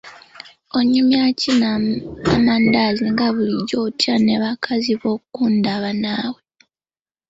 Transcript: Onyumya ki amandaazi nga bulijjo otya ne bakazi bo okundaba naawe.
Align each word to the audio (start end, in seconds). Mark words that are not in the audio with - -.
Onyumya 0.77 1.23
ki 1.39 1.51
amandaazi 2.37 3.05
nga 3.13 3.27
bulijjo 3.33 3.77
otya 3.87 4.15
ne 4.19 4.35
bakazi 4.43 4.93
bo 5.01 5.09
okundaba 5.17 5.89
naawe. 6.03 6.41